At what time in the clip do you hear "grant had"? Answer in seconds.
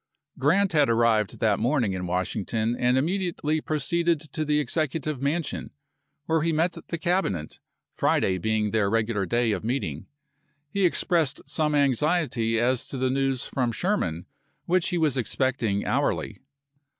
0.39-0.89